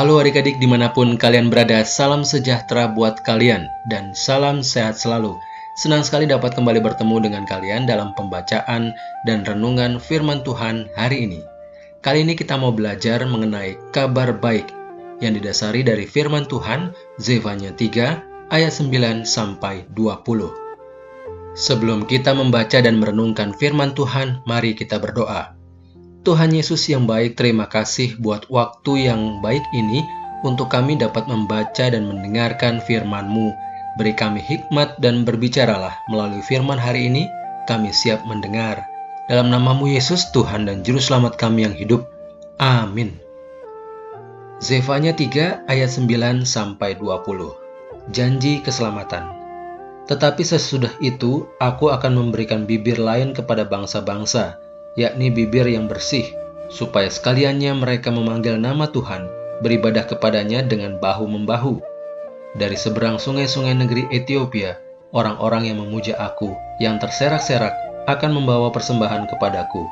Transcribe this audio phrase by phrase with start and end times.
[0.00, 5.36] Halo adik-adik di mana pun kalian berada, salam sejahtera buat kalian dan salam sehat selalu.
[5.76, 8.96] Senang sekali dapat kembali bertemu dengan kalian dalam pembacaan
[9.28, 11.44] dan renungan firman Tuhan hari ini.
[12.00, 14.72] Kali ini kita mau belajar mengenai kabar baik
[15.20, 21.60] yang didasari dari firman Tuhan Zefanya 3 ayat 9 sampai 20.
[21.60, 25.59] Sebelum kita membaca dan merenungkan firman Tuhan, mari kita berdoa.
[26.20, 30.04] Tuhan Yesus yang baik, terima kasih buat waktu yang baik ini
[30.44, 33.56] untuk kami dapat membaca dan mendengarkan firman-Mu.
[33.96, 37.24] Beri kami hikmat dan berbicaralah melalui firman hari ini,
[37.64, 38.84] kami siap mendengar.
[39.32, 42.04] Dalam namamu Yesus, Tuhan dan Juru Selamat kami yang hidup.
[42.60, 43.16] Amin.
[44.60, 48.12] Zefanya 3 ayat 9 sampai 20.
[48.12, 49.24] Janji keselamatan.
[50.04, 54.60] Tetapi sesudah itu, aku akan memberikan bibir lain kepada bangsa-bangsa,
[54.98, 56.30] yakni bibir yang bersih,
[56.70, 59.26] supaya sekaliannya mereka memanggil nama Tuhan,
[59.60, 61.82] beribadah kepadanya dengan bahu-membahu.
[62.58, 64.78] Dari seberang sungai-sungai negeri Ethiopia,
[65.14, 67.74] orang-orang yang memuja aku, yang terserak-serak,
[68.10, 69.86] akan membawa persembahan kepadaku.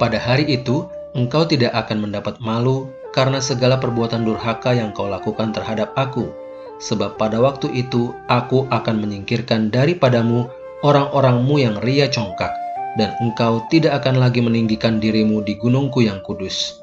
[0.00, 5.50] Pada hari itu, engkau tidak akan mendapat malu karena segala perbuatan durhaka yang kau lakukan
[5.52, 6.30] terhadap aku.
[6.78, 10.46] Sebab pada waktu itu, aku akan menyingkirkan daripadamu
[10.86, 12.54] orang-orangmu yang ria congkak,
[12.98, 16.82] dan engkau tidak akan lagi meninggikan dirimu di gunungku yang kudus.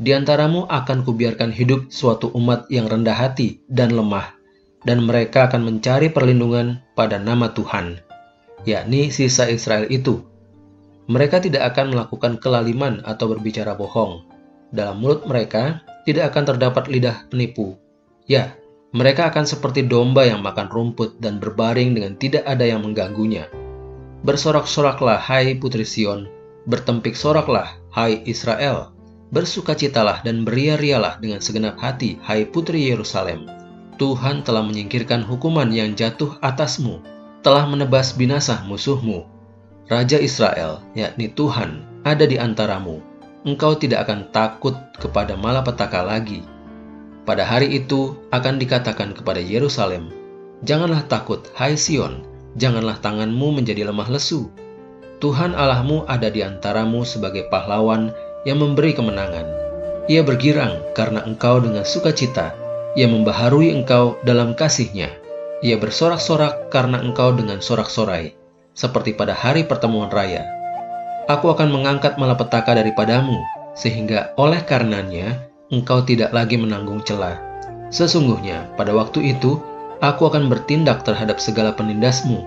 [0.00, 4.32] Di antaramu akan kubiarkan hidup suatu umat yang rendah hati dan lemah,
[4.88, 8.00] dan mereka akan mencari perlindungan pada nama Tuhan,
[8.64, 10.24] yakni sisa Israel itu.
[11.04, 14.24] Mereka tidak akan melakukan kelaliman atau berbicara bohong.
[14.72, 17.76] Dalam mulut mereka tidak akan terdapat lidah penipu.
[18.24, 18.56] Ya,
[18.96, 23.63] mereka akan seperti domba yang makan rumput dan berbaring dengan tidak ada yang mengganggunya.
[24.24, 26.32] Bersorak-soraklah, hai putri Sion,
[26.64, 28.96] bertempik soraklah, hai Israel.
[29.36, 33.44] Bersukacitalah dan beria-rialah dengan segenap hati, hai putri Yerusalem.
[34.00, 37.04] Tuhan telah menyingkirkan hukuman yang jatuh atasmu,
[37.44, 39.28] telah menebas binasa musuhmu.
[39.92, 43.04] Raja Israel, yakni Tuhan, ada di antaramu.
[43.44, 46.40] Engkau tidak akan takut kepada malapetaka lagi.
[47.28, 50.08] Pada hari itu akan dikatakan kepada Yerusalem,
[50.64, 52.24] Janganlah takut, hai Sion,
[52.58, 54.50] janganlah tanganmu menjadi lemah lesu.
[55.22, 58.12] Tuhan Allahmu ada di antaramu sebagai pahlawan
[58.44, 59.46] yang memberi kemenangan.
[60.04, 62.52] Ia bergirang karena engkau dengan sukacita.
[62.94, 65.08] Ia membaharui engkau dalam kasihnya.
[65.64, 68.36] Ia bersorak-sorak karena engkau dengan sorak-sorai,
[68.76, 70.44] seperti pada hari pertemuan raya.
[71.24, 73.40] Aku akan mengangkat malapetaka daripadamu,
[73.72, 75.40] sehingga oleh karenanya
[75.72, 77.40] engkau tidak lagi menanggung celah.
[77.88, 79.56] Sesungguhnya pada waktu itu
[80.04, 82.44] Aku akan bertindak terhadap segala penindasmu,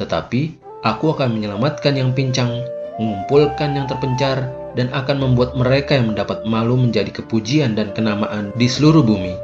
[0.00, 2.64] tetapi aku akan menyelamatkan yang pincang,
[2.96, 8.64] mengumpulkan yang terpencar, dan akan membuat mereka yang mendapat malu menjadi kepujian dan kenamaan di
[8.64, 9.36] seluruh bumi.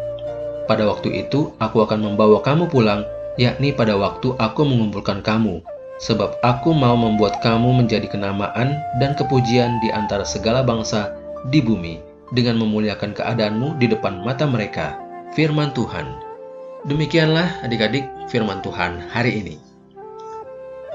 [0.64, 3.04] Pada waktu itu, aku akan membawa kamu pulang,
[3.36, 5.60] yakni pada waktu aku mengumpulkan kamu,
[6.00, 8.72] sebab aku mau membuat kamu menjadi kenamaan
[9.04, 11.12] dan kepujian di antara segala bangsa
[11.52, 12.00] di bumi,
[12.32, 14.96] dengan memuliakan keadaanmu di depan mata mereka.
[15.36, 16.29] Firman Tuhan.
[16.80, 19.60] Demikianlah adik-adik firman Tuhan hari ini.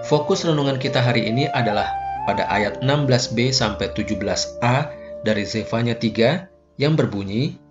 [0.09, 1.85] Fokus renungan kita hari ini adalah
[2.25, 4.89] pada ayat 16b sampai 17a
[5.21, 7.61] dari Zefanya 3 yang berbunyi,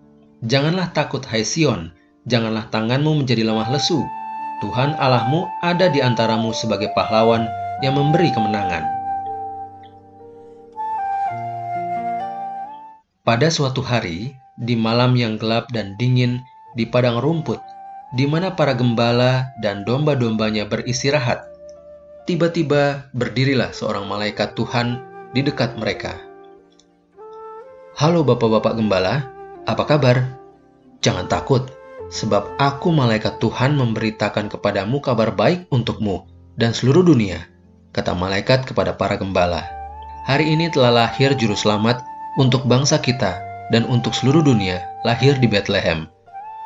[0.46, 1.90] Janganlah takut hai Sion,
[2.30, 4.06] janganlah tanganmu menjadi lemah lesu.
[4.62, 7.50] Tuhan Allahmu ada di antaramu sebagai pahlawan
[7.82, 8.86] yang memberi kemenangan.
[13.26, 16.38] Pada suatu hari, di malam yang gelap dan dingin,
[16.78, 17.58] di padang rumput,
[18.14, 21.50] di mana para gembala dan domba-dombanya beristirahat.
[22.30, 25.02] Tiba-tiba berdirilah seorang malaikat Tuhan
[25.34, 26.14] di dekat mereka.
[27.98, 29.28] Halo bapak-bapak gembala,
[29.66, 30.22] apa kabar?
[31.02, 31.68] Jangan takut,
[32.08, 36.24] sebab aku malaikat Tuhan memberitakan kepadamu kabar baik untukmu
[36.54, 37.50] dan seluruh dunia,
[37.90, 39.66] kata malaikat kepada para gembala.
[40.24, 42.00] Hari ini telah lahir juru selamat
[42.38, 43.36] untuk bangsa kita
[43.74, 46.08] dan untuk seluruh dunia lahir di Bethlehem,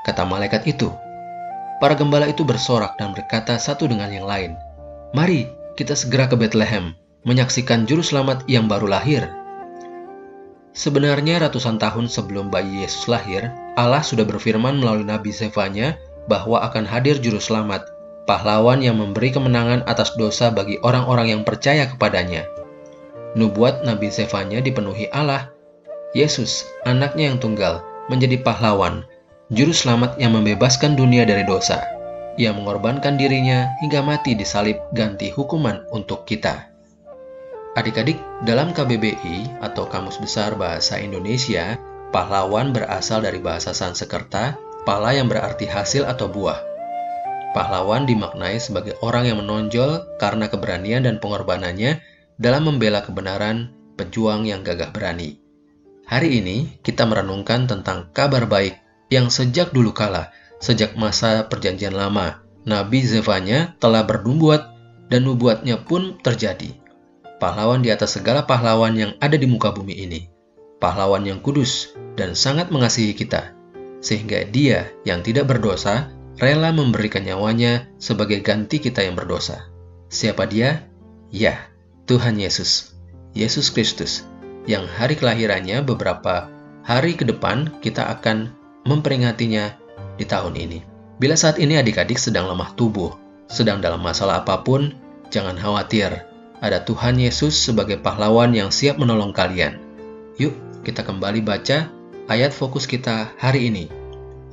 [0.06, 0.92] kata malaikat itu.
[1.78, 4.58] Para gembala itu bersorak dan berkata satu dengan yang lain,
[5.14, 5.46] Mari
[5.78, 9.30] kita segera ke Bethlehem, menyaksikan juru selamat yang baru lahir.
[10.74, 15.94] Sebenarnya ratusan tahun sebelum bayi Yesus lahir, Allah sudah berfirman melalui Nabi Zefanya
[16.26, 17.86] bahwa akan hadir juru selamat,
[18.26, 22.42] pahlawan yang memberi kemenangan atas dosa bagi orang-orang yang percaya kepadanya.
[23.38, 25.54] Nubuat Nabi Zefanya dipenuhi Allah.
[26.10, 29.06] Yesus, anaknya yang tunggal, menjadi pahlawan
[29.48, 31.80] juru selamat yang membebaskan dunia dari dosa.
[32.36, 36.68] Ia mengorbankan dirinya hingga mati di salib ganti hukuman untuk kita.
[37.74, 45.28] Adik-adik, dalam KBBI atau Kamus Besar Bahasa Indonesia, Pahlawan berasal dari bahasa Sanskerta, pala yang
[45.28, 46.60] berarti hasil atau buah.
[47.52, 52.00] Pahlawan dimaknai sebagai orang yang menonjol karena keberanian dan pengorbanannya
[52.36, 55.40] dalam membela kebenaran, pejuang yang gagah berani.
[56.08, 62.44] Hari ini kita merenungkan tentang kabar baik yang sejak dulu kala, sejak masa perjanjian lama,
[62.68, 64.76] Nabi Zevanya telah berdumbuat
[65.08, 66.76] dan nubuatnya pun terjadi.
[67.40, 70.20] Pahlawan di atas segala pahlawan yang ada di muka bumi ini
[70.78, 73.54] pahlawan yang kudus dan sangat mengasihi kita,
[73.98, 79.68] sehingga Dia yang tidak berdosa rela memberikan nyawanya sebagai ganti kita yang berdosa.
[80.08, 80.86] Siapa Dia?
[81.28, 81.68] Ya,
[82.08, 82.96] Tuhan Yesus,
[83.36, 84.24] Yesus Kristus,
[84.64, 86.48] yang hari kelahirannya beberapa
[86.86, 88.56] hari ke depan kita akan
[88.88, 89.76] memperingatinya
[90.16, 90.78] di tahun ini.
[91.20, 93.12] Bila saat ini adik-adik sedang lemah tubuh,
[93.52, 94.96] sedang dalam masalah apa pun,
[95.28, 96.24] jangan khawatir.
[96.64, 99.78] Ada Tuhan Yesus sebagai pahlawan yang siap menolong kalian.
[100.40, 101.92] Yuk, kita kembali baca
[102.32, 103.86] ayat fokus kita hari ini.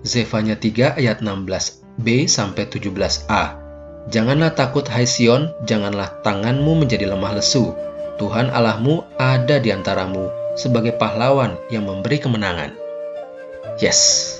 [0.05, 3.43] Zefanya 3 ayat 16b sampai 17a.
[4.05, 7.73] Janganlah takut hai Sion, janganlah tanganmu menjadi lemah lesu.
[8.21, 12.84] Tuhan Allahmu ada di antaramu sebagai pahlawan yang memberi kemenangan.
[13.75, 14.31] Yes,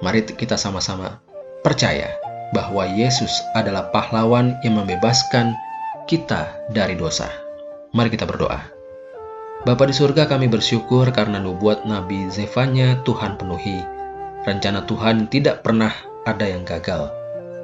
[0.00, 1.20] mari kita sama-sama
[1.60, 2.16] percaya
[2.56, 5.52] bahwa Yesus adalah pahlawan yang membebaskan
[6.08, 7.28] kita dari dosa.
[7.92, 8.64] Mari kita berdoa.
[9.64, 13.84] Bapa di surga kami bersyukur karena nubuat Nabi Zefanya Tuhan penuhi.
[14.48, 15.92] Rencana Tuhan tidak pernah
[16.24, 17.08] ada yang gagal.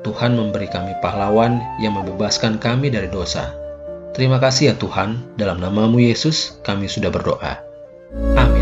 [0.00, 3.52] Tuhan memberi kami pahlawan yang membebaskan kami dari dosa.
[4.16, 7.60] Terima kasih ya Tuhan, dalam namamu Yesus kami sudah berdoa.
[8.36, 8.59] Amin.